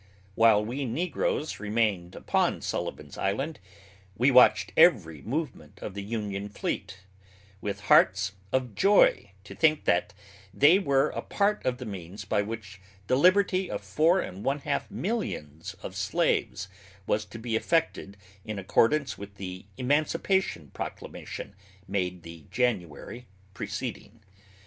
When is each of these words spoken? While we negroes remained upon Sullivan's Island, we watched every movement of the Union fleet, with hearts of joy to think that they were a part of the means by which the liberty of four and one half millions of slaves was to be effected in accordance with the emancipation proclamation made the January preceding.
While 0.33 0.65
we 0.65 0.83
negroes 0.83 1.59
remained 1.59 2.15
upon 2.15 2.63
Sullivan's 2.63 3.19
Island, 3.19 3.59
we 4.17 4.31
watched 4.31 4.71
every 4.75 5.21
movement 5.21 5.77
of 5.79 5.93
the 5.93 6.01
Union 6.01 6.49
fleet, 6.49 7.01
with 7.61 7.81
hearts 7.81 8.31
of 8.51 8.73
joy 8.73 9.33
to 9.43 9.53
think 9.53 9.85
that 9.85 10.15
they 10.51 10.79
were 10.79 11.09
a 11.11 11.21
part 11.21 11.63
of 11.67 11.77
the 11.77 11.85
means 11.85 12.25
by 12.25 12.41
which 12.41 12.81
the 13.05 13.15
liberty 13.15 13.69
of 13.69 13.83
four 13.83 14.19
and 14.19 14.43
one 14.43 14.61
half 14.61 14.89
millions 14.89 15.75
of 15.83 15.95
slaves 15.95 16.67
was 17.05 17.23
to 17.25 17.37
be 17.37 17.55
effected 17.55 18.17
in 18.43 18.57
accordance 18.57 19.19
with 19.19 19.35
the 19.35 19.67
emancipation 19.77 20.71
proclamation 20.71 21.53
made 21.87 22.23
the 22.23 22.45
January 22.49 23.27
preceding. 23.53 24.21